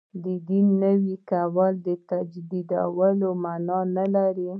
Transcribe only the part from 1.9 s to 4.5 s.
تجدیدولو معنا نه لري.